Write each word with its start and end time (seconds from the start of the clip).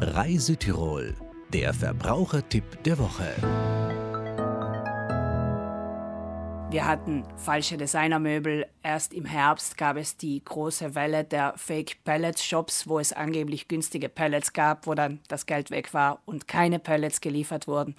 Reise 0.00 0.56
Tirol, 0.56 1.16
der 1.52 1.74
Verbrauchertipp 1.74 2.84
der 2.84 3.00
Woche. 3.00 3.34
Wir 6.70 6.86
hatten 6.86 7.24
falsche 7.36 7.76
Designermöbel. 7.76 8.66
Erst 8.84 9.12
im 9.12 9.24
Herbst 9.24 9.76
gab 9.76 9.96
es 9.96 10.16
die 10.16 10.40
große 10.44 10.94
Welle 10.94 11.24
der 11.24 11.54
Fake 11.56 12.04
Pellets 12.04 12.44
Shops, 12.44 12.86
wo 12.86 13.00
es 13.00 13.12
angeblich 13.12 13.66
günstige 13.66 14.08
Pellets 14.08 14.52
gab, 14.52 14.86
wo 14.86 14.94
dann 14.94 15.18
das 15.26 15.46
Geld 15.46 15.72
weg 15.72 15.92
war 15.92 16.22
und 16.26 16.46
keine 16.46 16.78
Pellets 16.78 17.20
geliefert 17.20 17.66
wurden. 17.66 17.96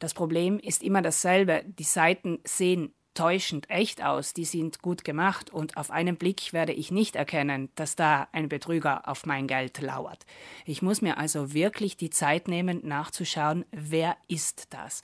Das 0.00 0.14
Problem 0.14 0.58
ist 0.58 0.82
immer 0.82 1.00
dasselbe. 1.00 1.62
Die 1.64 1.84
Seiten 1.84 2.40
sehen 2.42 2.92
täuschend 3.20 3.68
echt 3.68 4.02
aus, 4.02 4.32
die 4.32 4.46
sind 4.46 4.80
gut 4.80 5.04
gemacht 5.04 5.50
und 5.50 5.76
auf 5.76 5.90
einen 5.90 6.16
Blick 6.16 6.54
werde 6.54 6.72
ich 6.72 6.90
nicht 6.90 7.16
erkennen, 7.16 7.68
dass 7.74 7.94
da 7.94 8.28
ein 8.32 8.48
Betrüger 8.48 9.06
auf 9.06 9.26
mein 9.26 9.46
Geld 9.46 9.78
lauert. 9.82 10.24
Ich 10.64 10.80
muss 10.80 11.02
mir 11.02 11.18
also 11.18 11.52
wirklich 11.52 11.98
die 11.98 12.08
Zeit 12.08 12.48
nehmen, 12.48 12.80
nachzuschauen, 12.82 13.66
wer 13.72 14.16
ist 14.28 14.72
das. 14.72 15.02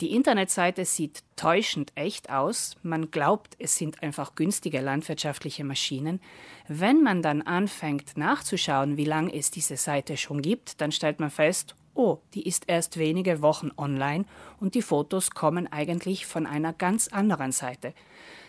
Die 0.00 0.14
Internetseite 0.14 0.84
sieht 0.84 1.24
täuschend 1.34 1.90
echt 1.96 2.30
aus. 2.30 2.76
Man 2.84 3.10
glaubt, 3.10 3.56
es 3.58 3.74
sind 3.74 4.04
einfach 4.04 4.36
günstige 4.36 4.80
landwirtschaftliche 4.80 5.64
Maschinen. 5.64 6.20
Wenn 6.68 7.02
man 7.02 7.22
dann 7.22 7.42
anfängt 7.42 8.16
nachzuschauen, 8.16 8.96
wie 8.96 9.04
lange 9.04 9.34
es 9.34 9.50
diese 9.50 9.76
Seite 9.76 10.16
schon 10.16 10.42
gibt, 10.42 10.80
dann 10.80 10.92
stellt 10.92 11.18
man 11.18 11.30
fest, 11.30 11.74
oh, 11.98 12.18
die 12.32 12.46
ist 12.46 12.64
erst 12.68 12.96
wenige 12.96 13.42
Wochen 13.42 13.70
online 13.76 14.24
und 14.60 14.74
die 14.74 14.82
Fotos 14.82 15.32
kommen 15.32 15.70
eigentlich 15.70 16.26
von 16.26 16.46
einer 16.46 16.72
ganz 16.72 17.08
anderen 17.08 17.52
Seite. 17.52 17.92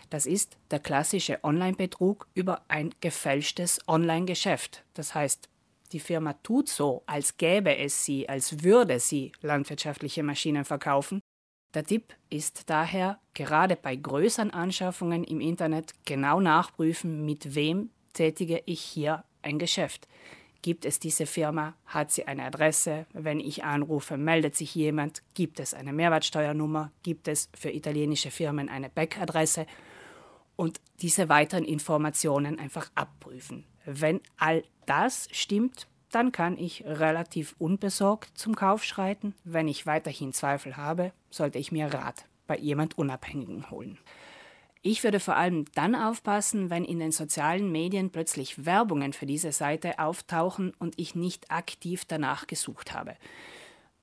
Das 0.08 0.24
ist 0.24 0.56
der 0.70 0.78
klassische 0.78 1.40
Online-Betrug 1.42 2.28
über 2.34 2.62
ein 2.68 2.94
gefälschtes 3.00 3.80
Online-Geschäft. 3.86 4.84
Das 4.94 5.14
heißt, 5.14 5.48
die 5.92 6.00
Firma 6.00 6.34
tut 6.44 6.68
so, 6.68 7.02
als 7.06 7.36
gäbe 7.36 7.76
es 7.76 8.04
sie, 8.04 8.28
als 8.28 8.62
würde 8.62 9.00
sie 9.00 9.32
landwirtschaftliche 9.42 10.22
Maschinen 10.22 10.64
verkaufen. 10.64 11.20
Der 11.74 11.84
Tipp 11.84 12.14
ist 12.30 12.70
daher, 12.70 13.18
gerade 13.34 13.76
bei 13.76 13.96
größeren 13.96 14.50
Anschaffungen 14.50 15.24
im 15.24 15.40
Internet 15.40 15.94
genau 16.04 16.40
nachprüfen, 16.40 17.24
mit 17.24 17.54
wem 17.54 17.90
tätige 18.12 18.62
ich 18.66 18.80
hier 18.80 19.24
ein 19.42 19.58
Geschäft. 19.58 20.08
Gibt 20.62 20.84
es 20.84 20.98
diese 20.98 21.26
Firma? 21.26 21.74
Hat 21.86 22.10
sie 22.10 22.26
eine 22.26 22.44
Adresse? 22.44 23.06
Wenn 23.12 23.40
ich 23.40 23.64
anrufe, 23.64 24.16
meldet 24.16 24.56
sich 24.56 24.74
jemand? 24.74 25.22
Gibt 25.34 25.58
es 25.58 25.72
eine 25.72 25.92
Mehrwertsteuernummer? 25.92 26.92
Gibt 27.02 27.28
es 27.28 27.48
für 27.54 27.70
italienische 27.70 28.30
Firmen 28.30 28.68
eine 28.68 28.90
Backadresse? 28.90 29.66
Und 30.56 30.80
diese 31.00 31.30
weiteren 31.30 31.64
Informationen 31.64 32.58
einfach 32.58 32.90
abprüfen. 32.94 33.64
Wenn 33.86 34.20
all 34.36 34.62
das 34.84 35.28
stimmt, 35.32 35.86
dann 36.10 36.32
kann 36.32 36.58
ich 36.58 36.84
relativ 36.84 37.54
unbesorgt 37.58 38.36
zum 38.36 38.54
Kauf 38.54 38.84
schreiten. 38.84 39.34
Wenn 39.44 39.68
ich 39.68 39.86
weiterhin 39.86 40.32
Zweifel 40.32 40.76
habe, 40.76 41.12
sollte 41.30 41.58
ich 41.58 41.72
mir 41.72 41.86
Rat 41.94 42.26
bei 42.46 42.58
jemand 42.58 42.98
Unabhängigen 42.98 43.70
holen. 43.70 43.98
Ich 44.82 45.04
würde 45.04 45.20
vor 45.20 45.36
allem 45.36 45.66
dann 45.74 45.94
aufpassen, 45.94 46.70
wenn 46.70 46.84
in 46.84 47.00
den 47.00 47.12
sozialen 47.12 47.70
Medien 47.70 48.10
plötzlich 48.10 48.64
Werbungen 48.64 49.12
für 49.12 49.26
diese 49.26 49.52
Seite 49.52 49.98
auftauchen 49.98 50.72
und 50.78 50.98
ich 50.98 51.14
nicht 51.14 51.50
aktiv 51.50 52.06
danach 52.06 52.46
gesucht 52.46 52.94
habe. 52.94 53.16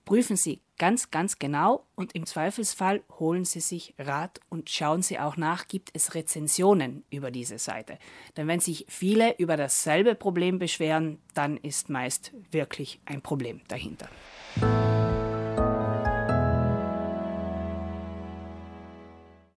Prüfen 0.06 0.38
Sie 0.38 0.62
ganz, 0.78 1.10
ganz 1.10 1.40
genau 1.40 1.86
und 1.96 2.16
im 2.16 2.26
Zweifelsfall 2.26 3.02
holen 3.20 3.44
Sie 3.44 3.60
sich 3.60 3.94
Rat 3.98 4.40
und 4.50 4.70
schauen 4.70 5.02
Sie 5.02 5.20
auch 5.20 5.36
nach, 5.36 5.68
gibt 5.68 5.90
es 5.94 6.14
Rezensionen 6.14 7.04
über 7.10 7.32
diese 7.32 7.58
Seite. 7.58 7.98
Denn 8.38 8.48
wenn 8.48 8.60
sich 8.60 8.86
viele 8.88 9.36
über 9.38 9.58
dasselbe 9.58 10.16
Problem 10.16 10.60
beschweren, 10.60 11.20
dann 11.34 11.58
ist 11.58 11.90
meist 11.90 12.32
wirklich 12.52 13.02
ein 13.06 13.22
Problem 13.22 13.62
dahinter. 13.68 14.08